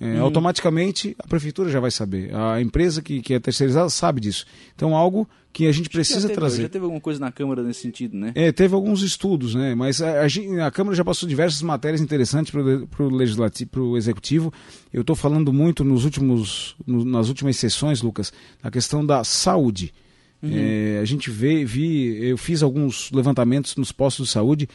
É, 0.00 0.14
uhum. 0.14 0.22
Automaticamente 0.22 1.16
a 1.18 1.26
prefeitura 1.26 1.70
já 1.70 1.80
vai 1.80 1.90
saber. 1.90 2.32
A 2.34 2.60
empresa 2.60 3.02
que, 3.02 3.20
que 3.20 3.34
é 3.34 3.40
terceirizada 3.40 3.90
sabe 3.90 4.20
disso. 4.20 4.46
Então, 4.74 4.94
algo 4.94 5.28
que 5.52 5.66
a 5.66 5.72
gente 5.72 5.88
precisa 5.88 6.20
já 6.20 6.28
teve, 6.28 6.38
trazer. 6.38 6.62
Já 6.62 6.68
teve 6.68 6.84
alguma 6.84 7.00
coisa 7.00 7.18
na 7.18 7.32
Câmara 7.32 7.64
nesse 7.64 7.80
sentido, 7.80 8.16
né? 8.16 8.30
É, 8.36 8.52
teve 8.52 8.76
alguns 8.76 9.02
estudos, 9.02 9.56
né? 9.56 9.74
Mas 9.74 10.00
a, 10.00 10.22
a, 10.22 10.66
a 10.66 10.70
Câmara 10.70 10.94
já 10.94 11.04
passou 11.04 11.28
diversas 11.28 11.60
matérias 11.62 12.00
interessantes 12.00 12.52
para 12.52 13.04
o 13.04 13.10
legislativo, 13.10 13.70
para 13.70 13.82
o 13.82 13.96
executivo. 13.96 14.52
Eu 14.92 15.00
estou 15.00 15.16
falando 15.16 15.52
muito 15.52 15.82
nos 15.82 16.04
últimos, 16.04 16.76
no, 16.86 17.04
nas 17.04 17.28
últimas 17.28 17.56
sessões, 17.56 18.00
Lucas, 18.00 18.32
na 18.62 18.70
questão 18.70 19.04
da 19.04 19.24
saúde. 19.24 19.92
Uhum. 20.40 20.50
É, 20.52 21.00
a 21.02 21.04
gente 21.04 21.28
vê, 21.28 21.64
vi, 21.64 22.24
eu 22.24 22.38
fiz 22.38 22.62
alguns 22.62 23.10
levantamentos 23.10 23.74
nos 23.74 23.90
postos 23.90 24.28
de 24.28 24.32
saúde 24.32 24.68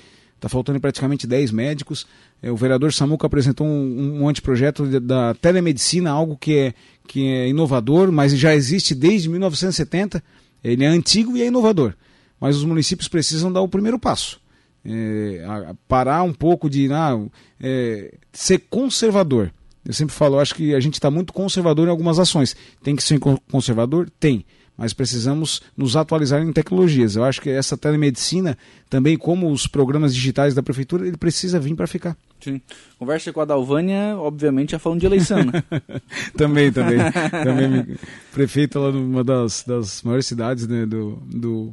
Está 0.43 0.49
faltando 0.49 0.77
praticamente 0.77 1.25
10 1.25 1.51
médicos. 1.51 2.05
É, 2.41 2.51
o 2.51 2.57
vereador 2.57 2.91
Samuca 2.91 3.25
apresentou 3.25 3.65
um, 3.65 4.23
um 4.23 4.27
anteprojeto 4.27 4.99
da 4.99 5.33
telemedicina, 5.35 6.11
algo 6.11 6.35
que 6.35 6.57
é, 6.57 6.73
que 7.07 7.25
é 7.25 7.47
inovador, 7.47 8.11
mas 8.11 8.37
já 8.37 8.53
existe 8.53 8.93
desde 8.93 9.29
1970. 9.29 10.21
Ele 10.61 10.83
é 10.83 10.87
antigo 10.87 11.37
e 11.37 11.41
é 11.41 11.47
inovador. 11.47 11.93
Mas 12.41 12.57
os 12.57 12.65
municípios 12.65 13.07
precisam 13.07 13.53
dar 13.53 13.61
o 13.61 13.69
primeiro 13.69 13.97
passo. 13.97 14.41
É, 14.83 15.45
a, 15.47 15.75
parar 15.87 16.23
um 16.23 16.33
pouco 16.33 16.69
de 16.69 16.91
ah, 16.91 17.17
é, 17.61 18.13
ser 18.33 18.65
conservador. 18.69 19.49
Eu 19.85 19.93
sempre 19.93 20.13
falo, 20.13 20.39
acho 20.39 20.55
que 20.55 20.75
a 20.75 20.79
gente 20.81 20.95
está 20.95 21.09
muito 21.09 21.31
conservador 21.31 21.87
em 21.87 21.91
algumas 21.91 22.19
ações. 22.19 22.53
Tem 22.83 22.97
que 22.97 23.03
ser 23.03 23.17
conservador? 23.49 24.09
Tem 24.19 24.45
mas 24.77 24.93
precisamos 24.93 25.61
nos 25.77 25.95
atualizar 25.95 26.41
em 26.41 26.51
tecnologias. 26.51 27.15
Eu 27.15 27.23
acho 27.23 27.41
que 27.41 27.49
essa 27.49 27.77
telemedicina, 27.77 28.57
também 28.89 29.17
como 29.17 29.51
os 29.51 29.67
programas 29.67 30.13
digitais 30.13 30.53
da 30.53 30.63
prefeitura, 30.63 31.07
ele 31.07 31.17
precisa 31.17 31.59
vir 31.59 31.75
para 31.75 31.87
ficar. 31.87 32.17
Sim. 32.41 32.59
Conversa 32.99 33.31
com 33.31 33.41
a 33.41 33.45
Dalvânia, 33.45 34.17
obviamente, 34.17 34.71
já 34.71 34.79
falando 34.79 34.99
de 34.99 35.05
eleição, 35.05 35.37
né? 35.43 35.63
também, 36.35 36.71
também. 36.71 36.97
também 37.31 37.97
prefeita 38.33 38.79
lá 38.79 38.91
numa 38.91 39.23
das, 39.23 39.63
das 39.65 40.01
maiores 40.03 40.25
cidades 40.25 40.67
né, 40.67 40.85
do, 40.85 41.21
do, 41.27 41.71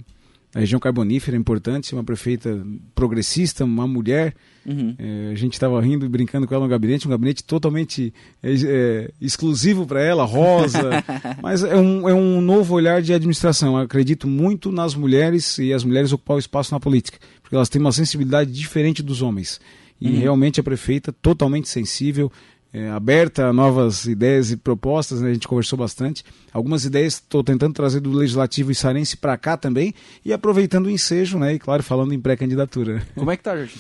a 0.53 0.59
região 0.59 0.81
carbonífera 0.81 1.37
é 1.37 1.41
importante, 1.41 1.95
uma 1.95 2.03
prefeita 2.03 2.67
progressista, 2.93 3.65
uma 3.65 3.87
mulher. 3.87 4.35
Uhum. 4.67 4.95
É, 4.99 5.31
a 5.33 5.35
gente 5.37 5.53
estava 5.53 5.81
rindo 5.81 6.05
e 6.05 6.09
brincando 6.09 6.47
com 6.47 6.55
ela 6.55 6.65
no 6.65 6.71
gabinete, 6.71 7.07
um 7.07 7.11
gabinete 7.11 7.45
totalmente 7.45 8.13
é, 8.43 8.53
é, 8.53 9.11
exclusivo 9.21 9.87
para 9.87 10.03
ela, 10.03 10.25
rosa. 10.25 11.05
mas 11.41 11.63
é 11.63 11.77
um, 11.77 12.09
é 12.09 12.13
um 12.13 12.41
novo 12.41 12.75
olhar 12.75 13.01
de 13.01 13.15
administração. 13.15 13.77
Eu 13.77 13.85
acredito 13.85 14.27
muito 14.27 14.73
nas 14.73 14.95
mulheres 14.95 15.57
e 15.59 15.73
as 15.73 15.85
mulheres 15.85 16.13
ocupar 16.13 16.37
o 16.37 16.41
espaço 16.41 16.75
na 16.75 16.81
política, 16.81 17.19
porque 17.41 17.55
elas 17.55 17.69
têm 17.69 17.81
uma 17.81 17.93
sensibilidade 17.93 18.51
diferente 18.51 19.05
dos 19.05 19.23
homens. 19.23 19.61
E 20.01 20.09
uhum. 20.09 20.19
realmente 20.19 20.59
a 20.59 20.65
prefeita 20.65 21.13
totalmente 21.13 21.69
sensível, 21.69 22.33
é, 22.73 22.89
aberta 22.91 23.47
a 23.47 23.53
novas 23.53 24.05
ideias 24.07 24.51
e 24.51 24.57
propostas, 24.57 25.21
né? 25.21 25.31
a 25.31 25.35
gente 25.35 25.49
conversou 25.49 25.79
bastante. 25.79 26.25
Algumas 26.53 26.85
ideias 26.85 27.15
estou 27.15 27.43
tentando 27.43 27.75
trazer 27.75 28.01
do 28.01 28.13
Legislativo 28.13 28.71
Issarense 28.71 29.17
para 29.17 29.37
cá 29.37 29.57
também 29.57 29.93
e 30.25 30.33
aproveitando 30.33 30.87
o 30.87 30.91
ensejo, 30.91 31.39
né? 31.39 31.55
e 31.55 31.59
claro, 31.59 31.83
falando 31.83 32.15
em 32.15 32.21
pré-candidatura. 32.21 33.05
Como 33.15 33.31
é 33.31 33.37
que 33.37 33.43
tá, 33.43 33.57
Jorge? 33.57 33.75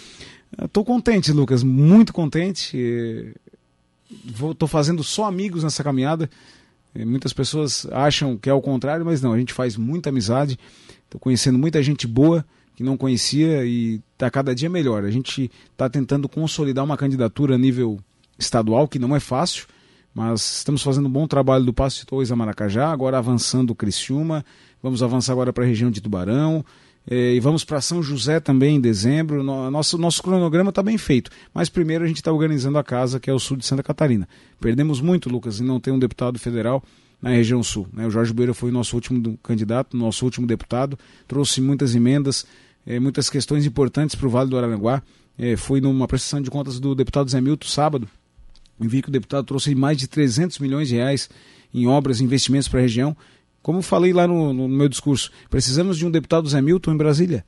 Estou 0.64 0.84
contente, 0.84 1.30
Lucas, 1.30 1.62
muito 1.62 2.12
contente. 2.12 3.32
Estou 4.26 4.66
fazendo 4.66 5.04
só 5.04 5.24
amigos 5.26 5.62
nessa 5.62 5.84
caminhada. 5.84 6.28
Muitas 6.92 7.32
pessoas 7.32 7.86
acham 7.92 8.36
que 8.36 8.50
é 8.50 8.52
o 8.52 8.60
contrário, 8.60 9.06
mas 9.06 9.22
não, 9.22 9.32
a 9.32 9.38
gente 9.38 9.52
faz 9.52 9.76
muita 9.76 10.08
amizade. 10.08 10.58
Estou 11.04 11.20
conhecendo 11.20 11.56
muita 11.56 11.80
gente 11.80 12.06
boa 12.06 12.44
que 12.74 12.82
não 12.82 12.96
conhecia 12.96 13.64
e 13.64 14.00
está 14.12 14.28
cada 14.28 14.52
dia 14.52 14.68
melhor. 14.68 15.04
A 15.04 15.10
gente 15.10 15.48
está 15.70 15.88
tentando 15.88 16.28
consolidar 16.28 16.84
uma 16.84 16.96
candidatura 16.96 17.54
a 17.54 17.58
nível 17.58 18.00
estadual, 18.40 18.88
que 18.88 18.98
não 18.98 19.14
é 19.14 19.20
fácil, 19.20 19.66
mas 20.14 20.58
estamos 20.58 20.82
fazendo 20.82 21.06
um 21.06 21.12
bom 21.12 21.26
trabalho 21.26 21.64
do 21.64 21.72
Passo 21.72 22.00
de 22.00 22.06
Torres 22.06 22.32
a 22.32 22.36
Maracajá, 22.36 22.90
agora 22.90 23.18
avançando 23.18 23.70
o 23.70 23.74
Criciúma, 23.74 24.44
vamos 24.82 25.02
avançar 25.02 25.32
agora 25.32 25.52
para 25.52 25.62
a 25.64 25.66
região 25.66 25.90
de 25.90 26.00
Tubarão, 26.00 26.64
eh, 27.08 27.34
e 27.34 27.40
vamos 27.40 27.64
para 27.64 27.80
São 27.80 28.02
José 28.02 28.40
também 28.40 28.76
em 28.76 28.80
dezembro. 28.80 29.42
Nosso, 29.42 29.96
nosso 29.96 30.22
cronograma 30.22 30.70
está 30.70 30.82
bem 30.82 30.98
feito, 30.98 31.30
mas 31.54 31.68
primeiro 31.68 32.04
a 32.04 32.06
gente 32.06 32.16
está 32.16 32.32
organizando 32.32 32.78
a 32.78 32.84
casa, 32.84 33.20
que 33.20 33.30
é 33.30 33.32
o 33.32 33.38
sul 33.38 33.56
de 33.56 33.64
Santa 33.64 33.82
Catarina. 33.82 34.28
Perdemos 34.60 35.00
muito, 35.00 35.28
Lucas, 35.28 35.60
em 35.60 35.64
não 35.64 35.78
ter 35.78 35.90
um 35.90 35.98
deputado 35.98 36.38
federal 36.38 36.82
na 37.20 37.30
região 37.30 37.62
sul. 37.62 37.86
Né? 37.92 38.06
O 38.06 38.10
Jorge 38.10 38.32
Beira 38.32 38.54
foi 38.54 38.70
o 38.70 38.72
nosso 38.72 38.96
último 38.96 39.38
candidato, 39.42 39.96
nosso 39.96 40.24
último 40.24 40.46
deputado, 40.46 40.98
trouxe 41.28 41.60
muitas 41.60 41.94
emendas, 41.94 42.46
eh, 42.86 42.98
muitas 42.98 43.28
questões 43.28 43.66
importantes 43.66 44.14
para 44.14 44.26
o 44.26 44.30
Vale 44.30 44.50
do 44.50 44.56
Araranguá. 44.56 45.02
Eh, 45.38 45.56
fui 45.56 45.80
numa 45.80 46.08
prestação 46.08 46.40
de 46.40 46.50
contas 46.50 46.80
do 46.80 46.94
deputado 46.94 47.30
Zé 47.30 47.40
Milton 47.40 47.66
sábado, 47.66 48.08
eu 48.80 48.88
vi 48.88 49.02
que 49.02 49.08
o 49.08 49.12
deputado 49.12 49.44
trouxe 49.44 49.74
mais 49.74 49.98
de 49.98 50.08
300 50.08 50.58
milhões 50.58 50.88
de 50.88 50.94
reais 50.94 51.28
em 51.72 51.86
obras 51.86 52.20
e 52.20 52.24
investimentos 52.24 52.66
para 52.66 52.80
a 52.80 52.82
região. 52.82 53.16
Como 53.62 53.82
falei 53.82 54.12
lá 54.12 54.26
no, 54.26 54.52
no, 54.52 54.66
meu 54.66 54.88
discurso, 54.88 55.30
precisamos 55.50 55.98
de 55.98 56.06
um 56.06 56.10
deputado 56.10 56.48
Zé 56.48 56.62
Milton 56.62 56.92
em 56.92 56.96
Brasília 56.96 57.44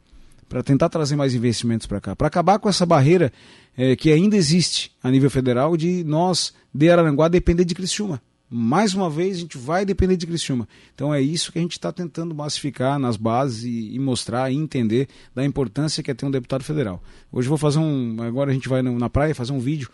para 0.49 0.63
tentar 0.63 0.91
trazer 0.91 1.17
mais 1.17 1.35
investimentos 1.35 1.87
para 1.87 1.99
cá, 1.99 2.15
para 2.15 2.27
acabar 2.27 2.59
com 2.59 2.69
essa 2.69 2.85
barreira 2.85 3.33
é, 3.75 3.97
que 3.97 4.13
ainda 4.13 4.37
existe 4.37 4.93
a 5.03 5.11
nível 5.11 5.31
federal 5.31 5.75
de 5.79 6.05
nós, 6.05 6.53
de 6.75 6.91
Araranguá, 6.91 7.29
depender 7.29 7.65
de 7.65 7.75
Criciúma. 7.75 8.21
Mais 8.51 8.93
uma 8.93 9.09
vez, 9.09 9.39
a 9.39 9.41
gente 9.41 9.57
vai 9.57 9.87
depender 9.87 10.15
de 10.15 10.27
Criciúma. 10.27 10.69
Então 10.95 11.15
é 11.15 11.23
isso 11.23 11.51
que 11.51 11.59
a 11.59 11.63
gente 11.63 11.73
está 11.73 11.91
tentando 11.91 12.35
massificar 12.35 12.99
nas 12.99 13.17
bases 13.17 13.65
e, 13.65 13.95
e, 13.95 13.99
mostrar 13.99 14.53
e 14.53 14.57
entender 14.57 15.09
da 15.35 15.43
importância 15.43 16.03
que 16.03 16.11
é 16.11 16.15
ter 16.15 16.27
um 16.27 16.31
deputado 16.31 16.63
federal. 16.63 17.03
Hoje 17.33 17.49
vou 17.49 17.57
fazer 17.57 17.79
um. 17.79 18.21
Agora 18.21 18.51
a 18.51 18.55
gente 18.55 18.69
vai 18.69 18.83
na 18.83 19.09
praia 19.09 19.35
fazer 19.35 19.53
um 19.53 19.59
vídeo 19.59 19.89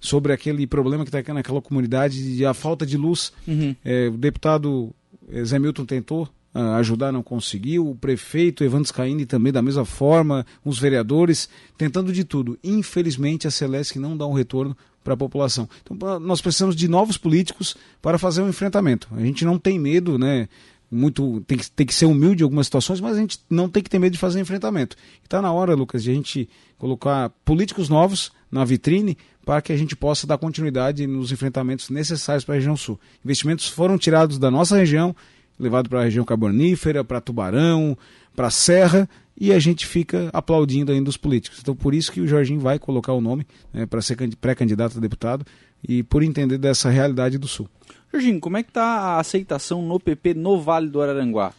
sobre 0.00 0.32
aquele 0.32 0.66
problema 0.66 1.04
que 1.04 1.16
está 1.16 1.34
naquela 1.34 1.60
comunidade 1.60 2.36
de 2.36 2.44
a 2.44 2.54
falta 2.54 2.86
de 2.86 2.96
luz. 2.96 3.32
Uhum. 3.46 3.74
É, 3.84 4.08
o 4.08 4.16
deputado 4.16 4.94
é, 5.28 5.44
Zé 5.44 5.58
Milton 5.58 5.84
tentou 5.84 6.28
uh, 6.54 6.58
ajudar, 6.76 7.12
não 7.12 7.22
conseguiu. 7.22 7.88
O 7.88 7.94
prefeito 7.94 8.64
Evandro 8.64 8.88
Scaini 8.88 9.26
também 9.26 9.52
da 9.52 9.62
mesma 9.62 9.84
forma, 9.84 10.46
os 10.64 10.78
vereadores 10.78 11.48
tentando 11.76 12.12
de 12.12 12.24
tudo. 12.24 12.58
Infelizmente 12.62 13.46
a 13.46 13.50
Celeste 13.50 13.98
não 13.98 14.16
dá 14.16 14.26
um 14.26 14.32
retorno 14.32 14.76
para 15.02 15.14
a 15.14 15.16
população. 15.16 15.68
Então 15.82 16.18
nós 16.20 16.40
precisamos 16.40 16.76
de 16.76 16.88
novos 16.88 17.16
políticos 17.16 17.76
para 18.02 18.18
fazer 18.18 18.42
um 18.42 18.48
enfrentamento. 18.48 19.08
A 19.12 19.20
gente 19.20 19.44
não 19.44 19.58
tem 19.58 19.78
medo, 19.78 20.18
né? 20.18 20.48
Muito 20.90 21.40
tem 21.46 21.58
que, 21.58 21.70
tem 21.70 21.86
que 21.86 21.94
ser 21.94 22.06
humilde 22.06 22.42
em 22.42 22.44
algumas 22.44 22.66
situações, 22.66 23.00
mas 23.00 23.16
a 23.16 23.20
gente 23.20 23.38
não 23.48 23.68
tem 23.68 23.82
que 23.82 23.90
ter 23.90 23.98
medo 23.98 24.12
de 24.12 24.18
fazer 24.18 24.40
enfrentamento. 24.40 24.96
Está 25.22 25.42
na 25.42 25.52
hora, 25.52 25.74
Lucas, 25.74 26.02
de 26.02 26.10
a 26.10 26.14
gente 26.14 26.48
colocar 26.78 27.30
políticos 27.44 27.88
novos 27.88 28.32
na 28.50 28.64
vitrine 28.64 29.16
para 29.44 29.60
que 29.60 29.72
a 29.72 29.76
gente 29.76 29.96
possa 29.96 30.26
dar 30.26 30.38
continuidade 30.38 31.06
nos 31.06 31.32
enfrentamentos 31.32 31.90
necessários 31.90 32.44
para 32.44 32.54
a 32.54 32.58
região 32.58 32.76
sul. 32.76 32.98
Investimentos 33.24 33.68
foram 33.68 33.98
tirados 33.98 34.38
da 34.38 34.50
nossa 34.50 34.76
região, 34.76 35.14
levados 35.58 35.88
para 35.88 36.00
a 36.00 36.04
região 36.04 36.24
carbonífera, 36.24 37.04
para 37.04 37.20
Tubarão, 37.20 37.96
para 38.34 38.48
a 38.48 38.50
Serra, 38.50 39.08
e 39.40 39.52
a 39.52 39.58
gente 39.58 39.86
fica 39.86 40.30
aplaudindo 40.32 40.90
ainda 40.90 41.08
os 41.08 41.16
políticos. 41.16 41.60
Então, 41.60 41.74
por 41.74 41.94
isso 41.94 42.10
que 42.10 42.20
o 42.20 42.26
Jorginho 42.26 42.60
vai 42.60 42.78
colocar 42.78 43.12
o 43.12 43.20
nome 43.20 43.46
né, 43.72 43.86
para 43.86 44.02
ser 44.02 44.16
pré-candidato 44.36 44.98
a 44.98 45.00
deputado 45.00 45.44
e 45.86 46.02
por 46.02 46.22
entender 46.22 46.58
dessa 46.58 46.90
realidade 46.90 47.38
do 47.38 47.46
Sul. 47.46 47.68
Jorginho, 48.12 48.40
como 48.40 48.56
é 48.56 48.62
que 48.62 48.70
está 48.70 48.84
a 48.84 49.20
aceitação 49.20 49.82
no 49.82 50.00
PP 50.00 50.34
no 50.34 50.60
Vale 50.60 50.88
do 50.88 51.00
Araranguá? 51.00 51.52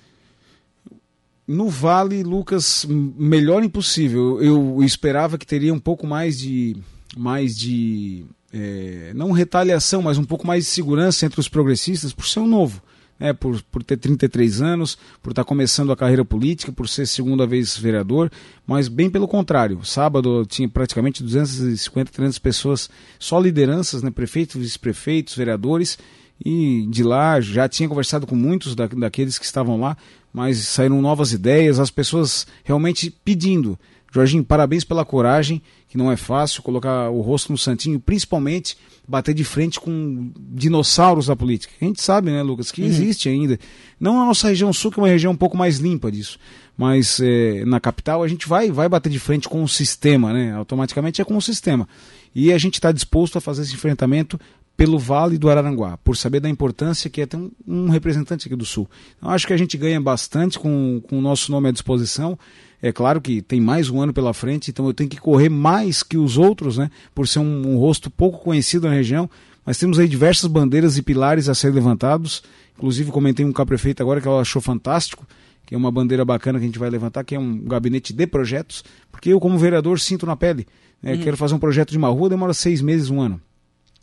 No 1.48 1.68
Vale, 1.68 2.22
Lucas, 2.22 2.86
melhor 2.88 3.64
impossível. 3.64 4.40
Eu 4.42 4.84
esperava 4.84 5.36
que 5.36 5.48
teria 5.48 5.74
um 5.74 5.80
pouco 5.80 6.06
mais 6.06 6.38
de. 6.38 6.78
mais 7.18 7.58
de. 7.58 8.24
É, 8.54 9.12
não 9.16 9.32
retaliação, 9.32 10.02
mas 10.04 10.18
um 10.18 10.24
pouco 10.24 10.46
mais 10.46 10.66
de 10.66 10.70
segurança 10.70 11.26
entre 11.26 11.40
os 11.40 11.48
progressistas 11.48 12.14
por 12.14 12.28
ser 12.28 12.40
um 12.40 12.48
novo. 12.48 12.82
Né, 13.20 13.34
por, 13.34 13.62
por 13.64 13.84
ter 13.84 13.98
33 13.98 14.62
anos, 14.62 14.98
por 15.22 15.32
estar 15.32 15.44
tá 15.44 15.48
começando 15.48 15.92
a 15.92 15.98
carreira 15.98 16.24
política, 16.24 16.72
por 16.72 16.88
ser 16.88 17.06
segunda 17.06 17.46
vez 17.46 17.78
vereador, 17.78 18.32
mas 18.66 18.88
bem 18.88 19.10
pelo 19.10 19.28
contrário. 19.28 19.84
Sábado 19.84 20.46
tinha 20.46 20.70
praticamente 20.70 21.22
250, 21.22 22.14
300 22.14 22.40
pessoas, 22.40 22.90
só 23.20 23.38
lideranças, 23.38 24.02
né, 24.02 24.10
prefeitos, 24.10 24.56
vice-prefeitos, 24.56 25.36
vereadores, 25.36 25.98
e 26.44 26.88
de 26.90 27.04
lá 27.04 27.42
já 27.42 27.68
tinha 27.68 27.90
conversado 27.90 28.26
com 28.26 28.36
muitos 28.36 28.76
da, 28.76 28.88
daqueles 28.88 29.38
que 29.38 29.46
estavam 29.46 29.80
lá, 29.80 29.98
mas 30.34 30.60
saíram 30.60 31.02
novas 31.02 31.34
ideias, 31.34 31.80
as 31.80 31.92
pessoas 31.92 32.48
realmente 32.64 33.12
pedindo. 33.24 33.78
Jorginho, 34.12 34.44
parabéns 34.44 34.84
pela 34.84 35.06
coragem, 35.06 35.62
que 35.88 35.98
não 35.98 36.12
é 36.12 36.18
fácil 36.18 36.64
colocar 36.64 37.10
o 37.10 37.22
rosto 37.22 37.52
no 37.52 37.58
santinho, 37.58 38.00
principalmente 38.00 38.76
bater 39.08 39.36
de 39.36 39.44
frente 39.44 39.80
com 39.80 40.32
dinossauros 40.36 41.28
da 41.28 41.36
política. 41.36 41.74
A 41.80 41.86
gente 41.86 42.02
sabe, 42.02 42.32
né, 42.32 42.42
Lucas, 42.42 42.72
que 42.72 42.82
uhum. 42.82 42.88
existe 42.88 43.30
ainda. 43.30 43.60
Não 44.00 44.18
na 44.18 44.26
nossa 44.26 44.50
região 44.50 44.74
sul, 44.74 44.92
que 44.92 45.00
é 45.00 45.04
uma 45.04 45.10
região 45.10 45.34
um 45.34 45.38
pouco 45.38 45.58
mais 45.58 45.78
limpa 45.78 46.12
disso, 46.12 46.40
mas 46.78 47.20
é, 47.20 47.64
na 47.66 47.80
capital 47.80 48.24
a 48.24 48.28
gente 48.28 48.48
vai, 48.48 48.72
vai 48.72 48.90
bater 48.90 49.10
de 49.12 49.20
frente 49.20 49.48
com 49.48 49.64
o 49.64 49.68
sistema, 49.68 50.34
né? 50.34 50.54
Automaticamente 50.54 51.22
é 51.22 51.26
com 51.26 51.38
o 51.38 51.42
sistema. 51.42 51.88
E 52.34 52.54
a 52.54 52.58
gente 52.58 52.76
está 52.76 52.92
disposto 52.92 53.38
a 53.38 53.42
fazer 53.42 53.64
esse 53.64 53.74
enfrentamento 53.74 54.40
pelo 54.80 54.98
Vale 54.98 55.38
do 55.38 55.50
Araranguá, 55.50 55.98
por 55.98 56.16
saber 56.16 56.40
da 56.40 56.48
importância 56.48 57.10
que 57.10 57.20
é 57.20 57.26
ter 57.26 57.36
um, 57.36 57.52
um 57.68 57.90
representante 57.90 58.48
aqui 58.48 58.56
do 58.56 58.64
Sul. 58.64 58.90
Então, 59.18 59.30
acho 59.30 59.46
que 59.46 59.52
a 59.52 59.58
gente 59.58 59.78
ganha 59.78 60.00
bastante 60.00 60.58
com, 60.58 61.02
com 61.06 61.20
o 61.20 61.22
nosso 61.22 61.52
nome 61.52 61.68
à 61.68 61.72
disposição. 61.74 62.40
É 62.82 62.90
claro 62.90 63.20
que 63.20 63.42
tem 63.42 63.60
mais 63.60 63.90
um 63.90 64.00
ano 64.00 64.14
pela 64.14 64.34
frente, 64.34 64.72
então 64.72 64.88
eu 64.88 64.94
tenho 64.94 65.10
que 65.10 65.18
correr 65.18 65.50
mais 65.50 66.02
que 66.02 66.18
os 66.18 66.38
outros, 66.38 66.78
né? 66.78 66.90
Por 67.14 67.28
ser 67.28 67.40
um, 67.40 67.74
um 67.74 67.78
rosto 67.78 68.10
pouco 68.10 68.40
conhecido 68.40 68.88
na 68.88 68.94
região. 68.94 69.30
Mas 69.66 69.78
temos 69.78 70.00
aí 70.00 70.08
diversas 70.08 70.50
bandeiras 70.50 70.98
e 70.98 71.02
pilares 71.02 71.50
a 71.50 71.54
serem 71.54 71.76
levantados. 71.76 72.42
Inclusive, 72.78 73.12
comentei 73.12 73.46
um 73.46 73.52
com 73.52 73.62
a 73.62 73.66
prefeita 73.66 74.02
agora 74.02 74.22
que 74.22 74.30
ela 74.30 74.40
achou 74.40 74.62
fantástico, 74.62 75.28
que 75.66 75.76
é 75.76 75.78
uma 75.78 75.92
bandeira 75.92 76.24
bacana 76.24 76.58
que 76.58 76.64
a 76.64 76.68
gente 76.68 76.80
vai 76.80 76.90
levantar, 76.90 77.26
que 77.26 77.36
é 77.36 77.40
um 77.40 77.66
gabinete 77.66 78.14
de 78.14 78.26
projetos, 78.26 78.86
porque 79.12 79.28
eu, 79.28 79.42
como 79.42 79.58
vereador, 79.58 80.00
sinto 80.00 80.26
na 80.26 80.38
pele. 80.38 80.66
Né? 81.04 81.16
Uhum. 81.16 81.22
Quero 81.22 81.36
fazer 81.36 81.54
um 81.54 81.60
projeto 81.60 81.92
de 81.92 81.98
uma 81.98 82.08
rua, 82.08 82.30
demora 82.30 82.54
seis 82.54 82.82
meses, 82.82 83.10
um 83.10 83.20
ano. 83.20 83.42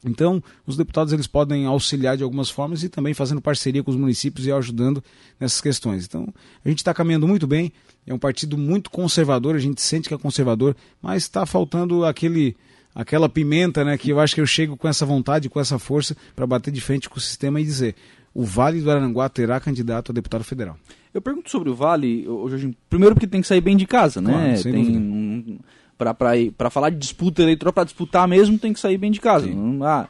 Então, 0.04 0.42
os 0.66 0.76
deputados 0.76 1.12
eles 1.12 1.26
podem 1.26 1.66
auxiliar 1.66 2.16
de 2.16 2.22
algumas 2.22 2.48
formas 2.48 2.82
e 2.82 2.88
também 2.88 3.14
fazendo 3.14 3.40
parceria 3.40 3.82
com 3.82 3.90
os 3.90 3.96
municípios 3.96 4.46
e 4.46 4.52
ajudando 4.52 5.02
nessas 5.40 5.60
questões. 5.60 6.04
Então, 6.04 6.32
a 6.64 6.68
gente 6.68 6.78
está 6.78 6.94
caminhando 6.94 7.26
muito 7.26 7.46
bem. 7.46 7.72
É 8.06 8.14
um 8.14 8.18
partido 8.18 8.56
muito 8.56 8.90
conservador, 8.90 9.56
a 9.56 9.58
gente 9.58 9.82
sente 9.82 10.08
que 10.08 10.14
é 10.14 10.18
conservador, 10.18 10.76
mas 11.02 11.24
está 11.24 11.44
faltando 11.44 12.04
aquele 12.04 12.56
aquela 12.94 13.28
pimenta, 13.28 13.84
né? 13.84 13.98
Que 13.98 14.10
eu 14.10 14.18
acho 14.18 14.34
que 14.34 14.40
eu 14.40 14.46
chego 14.46 14.76
com 14.76 14.88
essa 14.88 15.04
vontade, 15.04 15.50
com 15.50 15.60
essa 15.60 15.78
força 15.78 16.16
para 16.34 16.46
bater 16.46 16.70
de 16.70 16.80
frente 16.80 17.10
com 17.10 17.18
o 17.18 17.20
sistema 17.20 17.60
e 17.60 17.64
dizer: 17.64 17.94
o 18.32 18.44
Vale 18.44 18.80
do 18.80 18.90
Aranguá 18.90 19.28
terá 19.28 19.58
candidato 19.60 20.12
a 20.12 20.14
deputado 20.14 20.44
federal. 20.44 20.78
Eu 21.12 21.20
pergunto 21.20 21.50
sobre 21.50 21.70
o 21.70 21.74
Vale, 21.74 22.24
Jorginho, 22.24 22.76
primeiro 22.88 23.14
porque 23.14 23.26
tem 23.26 23.40
que 23.40 23.46
sair 23.46 23.60
bem 23.60 23.76
de 23.76 23.86
casa, 23.86 24.20
né? 24.20 24.32
Claro, 24.32 24.62
tem, 24.62 25.60
para 25.96 26.70
falar 26.70 26.90
de 26.90 26.98
disputa 26.98 27.42
eleitoral, 27.42 27.72
para 27.72 27.84
disputar 27.84 28.28
mesmo, 28.28 28.58
tem 28.58 28.72
que 28.72 28.80
sair 28.80 28.98
bem 28.98 29.10
de 29.10 29.20
casa. 29.20 29.46
Não, 29.46 29.84
ah, 29.84 30.08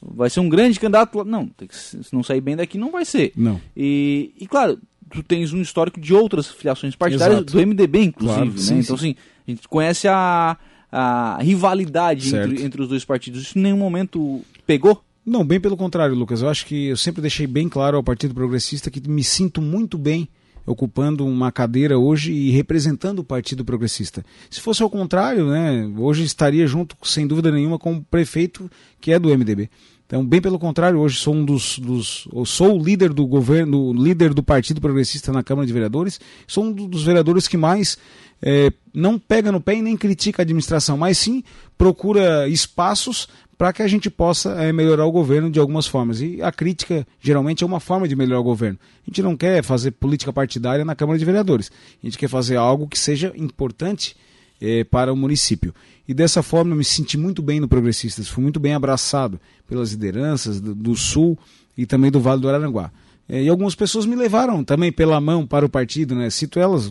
vai 0.00 0.30
ser 0.30 0.40
um 0.40 0.48
grande 0.48 0.80
candidato. 0.80 1.24
Não, 1.24 1.46
que, 1.46 1.76
se 1.76 1.98
não 2.12 2.22
sair 2.22 2.40
bem 2.40 2.56
daqui, 2.56 2.78
não 2.78 2.90
vai 2.90 3.04
ser. 3.04 3.32
Não. 3.36 3.60
E, 3.76 4.32
e 4.38 4.46
claro, 4.46 4.78
tu 5.10 5.22
tens 5.22 5.52
um 5.52 5.60
histórico 5.60 6.00
de 6.00 6.14
outras 6.14 6.48
filiações 6.48 6.94
partidárias, 6.94 7.38
Exato. 7.38 7.52
do 7.52 7.66
MDB, 7.66 8.04
inclusive. 8.04 8.40
Claro, 8.40 8.50
né? 8.50 8.58
sim, 8.58 8.78
então, 8.78 8.96
sim. 8.96 9.10
assim, 9.10 9.16
a 9.46 9.50
gente 9.50 9.68
conhece 9.68 10.08
a, 10.08 10.56
a 10.90 11.38
rivalidade 11.40 12.34
entre, 12.34 12.64
entre 12.64 12.82
os 12.82 12.88
dois 12.88 13.04
partidos. 13.04 13.42
Isso 13.42 13.58
em 13.58 13.62
nenhum 13.62 13.78
momento 13.78 14.42
pegou? 14.66 15.02
Não, 15.24 15.44
bem 15.44 15.60
pelo 15.60 15.76
contrário, 15.76 16.14
Lucas. 16.14 16.40
Eu 16.40 16.48
acho 16.48 16.64
que 16.66 16.86
eu 16.86 16.96
sempre 16.96 17.20
deixei 17.20 17.46
bem 17.46 17.68
claro 17.68 17.96
ao 17.96 18.02
Partido 18.02 18.32
Progressista 18.32 18.90
que 18.90 19.06
me 19.08 19.24
sinto 19.24 19.60
muito 19.60 19.98
bem 19.98 20.28
ocupando 20.66 21.24
uma 21.24 21.52
cadeira 21.52 21.98
hoje 21.98 22.32
e 22.32 22.50
representando 22.50 23.20
o 23.20 23.24
Partido 23.24 23.64
Progressista. 23.64 24.24
Se 24.50 24.60
fosse 24.60 24.82
ao 24.82 24.90
contrário, 24.90 25.48
né, 25.48 25.90
hoje 25.96 26.24
estaria 26.24 26.66
junto, 26.66 26.96
sem 27.02 27.26
dúvida 27.26 27.50
nenhuma, 27.50 27.78
com 27.78 27.94
o 27.94 28.02
prefeito 28.02 28.70
que 29.00 29.12
é 29.12 29.18
do 29.18 29.28
MDB. 29.28 29.70
Então, 30.06 30.24
bem 30.24 30.40
pelo 30.40 30.58
contrário, 30.58 31.00
hoje 31.00 31.18
sou 31.18 31.34
um 31.34 31.44
dos, 31.44 31.80
dos 31.80 32.28
sou 32.44 32.78
o 32.78 32.82
líder 32.82 33.12
do 33.12 33.26
governo, 33.26 33.92
líder 33.92 34.32
do 34.32 34.42
Partido 34.42 34.80
Progressista 34.80 35.32
na 35.32 35.42
Câmara 35.42 35.66
de 35.66 35.72
Vereadores, 35.72 36.20
sou 36.46 36.64
um 36.64 36.72
dos 36.72 37.02
vereadores 37.02 37.48
que 37.48 37.56
mais 37.56 37.98
é, 38.40 38.72
não 38.94 39.18
pega 39.18 39.50
no 39.50 39.60
pé 39.60 39.74
e 39.76 39.82
nem 39.82 39.96
critica 39.96 40.42
a 40.42 40.44
administração, 40.44 40.96
mas 40.96 41.18
sim 41.18 41.42
procura 41.76 42.48
espaços 42.48 43.28
para 43.56 43.72
que 43.72 43.82
a 43.82 43.88
gente 43.88 44.10
possa 44.10 44.50
é, 44.62 44.72
melhorar 44.72 45.06
o 45.06 45.12
governo 45.12 45.50
de 45.50 45.58
algumas 45.58 45.86
formas. 45.86 46.20
E 46.20 46.42
a 46.42 46.52
crítica 46.52 47.06
geralmente 47.20 47.64
é 47.64 47.66
uma 47.66 47.80
forma 47.80 48.06
de 48.06 48.14
melhorar 48.14 48.40
o 48.40 48.44
governo. 48.44 48.78
A 49.06 49.10
gente 49.10 49.22
não 49.22 49.36
quer 49.36 49.62
fazer 49.62 49.92
política 49.92 50.32
partidária 50.32 50.84
na 50.84 50.94
Câmara 50.94 51.18
de 51.18 51.24
Vereadores. 51.24 51.70
A 52.02 52.06
gente 52.06 52.18
quer 52.18 52.28
fazer 52.28 52.56
algo 52.56 52.86
que 52.86 52.98
seja 52.98 53.32
importante 53.36 54.16
é, 54.60 54.84
para 54.84 55.12
o 55.12 55.16
município. 55.16 55.74
E 56.06 56.14
dessa 56.14 56.42
forma 56.42 56.72
eu 56.72 56.76
me 56.76 56.84
senti 56.84 57.16
muito 57.16 57.42
bem 57.42 57.60
no 57.60 57.68
Progressistas, 57.68 58.28
fui 58.28 58.42
muito 58.42 58.60
bem 58.60 58.74
abraçado 58.74 59.40
pelas 59.66 59.90
lideranças 59.90 60.60
do, 60.60 60.74
do 60.74 60.94
Sul 60.94 61.38
e 61.76 61.84
também 61.84 62.10
do 62.10 62.20
Vale 62.20 62.40
do 62.40 62.48
Araranguá. 62.48 62.92
É, 63.28 63.42
e 63.42 63.48
algumas 63.48 63.74
pessoas 63.74 64.06
me 64.06 64.14
levaram 64.14 64.62
também 64.62 64.92
pela 64.92 65.20
mão 65.20 65.44
para 65.44 65.66
o 65.66 65.68
partido, 65.68 66.14
né? 66.14 66.30
Cito 66.30 66.60
elas, 66.60 66.86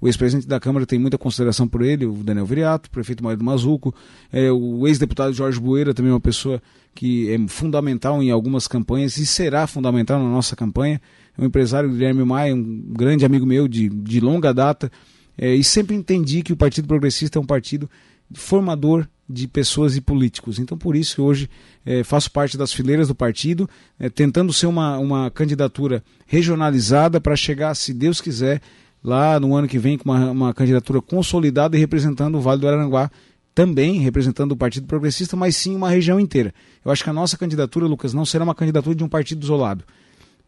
o 0.00 0.06
ex-presidente 0.06 0.46
da 0.46 0.60
Câmara 0.60 0.86
tem 0.86 0.98
muita 0.98 1.18
consideração 1.18 1.66
por 1.66 1.82
ele, 1.82 2.06
o 2.06 2.12
Daniel 2.12 2.46
Viriato, 2.46 2.88
o 2.88 2.90
prefeito 2.90 3.22
Mário 3.24 3.42
Mazuco, 3.42 3.92
é, 4.32 4.50
o 4.52 4.86
ex-deputado 4.86 5.32
Jorge 5.32 5.58
Bueira, 5.58 5.92
também 5.92 6.12
uma 6.12 6.20
pessoa 6.20 6.62
que 6.94 7.30
é 7.32 7.48
fundamental 7.48 8.22
em 8.22 8.30
algumas 8.30 8.68
campanhas 8.68 9.16
e 9.16 9.26
será 9.26 9.66
fundamental 9.66 10.22
na 10.22 10.28
nossa 10.28 10.54
campanha. 10.54 11.00
É 11.36 11.42
um 11.42 11.46
empresário, 11.46 11.90
Guilherme 11.90 12.24
Maia, 12.24 12.54
um 12.54 12.92
grande 12.92 13.24
amigo 13.24 13.44
meu 13.44 13.66
de, 13.66 13.88
de 13.88 14.20
longa 14.20 14.54
data, 14.54 14.90
é, 15.36 15.52
e 15.54 15.64
sempre 15.64 15.96
entendi 15.96 16.42
que 16.42 16.52
o 16.52 16.56
Partido 16.56 16.86
Progressista 16.86 17.38
é 17.38 17.42
um 17.42 17.46
partido 17.46 17.90
formador 18.32 19.06
de 19.32 19.48
pessoas 19.48 19.96
e 19.96 20.00
políticos. 20.00 20.58
Então, 20.58 20.76
por 20.76 20.94
isso, 20.94 21.22
hoje 21.22 21.48
é, 21.84 22.04
faço 22.04 22.30
parte 22.30 22.56
das 22.56 22.72
fileiras 22.72 23.08
do 23.08 23.14
partido, 23.14 23.68
é, 23.98 24.08
tentando 24.08 24.52
ser 24.52 24.66
uma, 24.66 24.98
uma 24.98 25.30
candidatura 25.30 26.02
regionalizada 26.26 27.20
para 27.20 27.34
chegar, 27.34 27.74
se 27.74 27.92
Deus 27.92 28.20
quiser, 28.20 28.60
lá 29.02 29.40
no 29.40 29.54
ano 29.56 29.66
que 29.66 29.78
vem 29.78 29.98
com 29.98 30.10
uma, 30.10 30.30
uma 30.30 30.54
candidatura 30.54 31.00
consolidada 31.00 31.76
e 31.76 31.80
representando 31.80 32.36
o 32.36 32.40
Vale 32.40 32.60
do 32.60 32.68
Aranguá, 32.68 33.10
também 33.54 34.00
representando 34.00 34.52
o 34.52 34.56
Partido 34.56 34.86
Progressista, 34.86 35.36
mas 35.36 35.56
sim 35.56 35.74
uma 35.74 35.90
região 35.90 36.18
inteira. 36.18 36.54
Eu 36.84 36.90
acho 36.90 37.04
que 37.04 37.10
a 37.10 37.12
nossa 37.12 37.36
candidatura, 37.36 37.86
Lucas, 37.86 38.14
não 38.14 38.24
será 38.24 38.44
uma 38.44 38.54
candidatura 38.54 38.94
de 38.94 39.04
um 39.04 39.08
partido 39.08 39.42
isolado. 39.42 39.84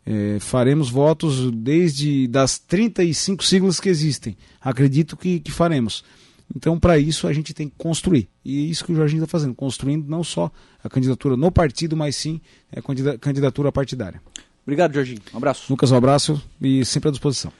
É, 0.06 0.38
faremos 0.38 0.90
votos 0.90 1.50
desde 1.50 2.26
das 2.28 2.58
35 2.58 3.42
siglas 3.44 3.80
que 3.80 3.88
existem. 3.88 4.36
Acredito 4.60 5.16
que, 5.16 5.40
que 5.40 5.50
faremos. 5.50 6.04
Então, 6.54 6.78
para 6.78 6.98
isso, 6.98 7.26
a 7.26 7.32
gente 7.32 7.54
tem 7.54 7.68
que 7.68 7.74
construir. 7.76 8.28
E 8.44 8.58
é 8.58 8.66
isso 8.68 8.84
que 8.84 8.92
o 8.92 8.96
Jorginho 8.96 9.22
está 9.24 9.30
fazendo, 9.30 9.54
construindo 9.54 10.08
não 10.08 10.24
só 10.24 10.50
a 10.82 10.88
candidatura 10.88 11.36
no 11.36 11.50
partido, 11.50 11.96
mas 11.96 12.16
sim 12.16 12.40
a 12.74 12.82
candidatura 13.18 13.70
partidária. 13.70 14.20
Obrigado, 14.64 14.94
Jorginho. 14.94 15.20
Um 15.32 15.36
abraço. 15.36 15.70
Lucas, 15.70 15.92
um 15.92 15.96
abraço 15.96 16.42
e 16.60 16.84
sempre 16.84 17.08
à 17.08 17.12
disposição. 17.12 17.52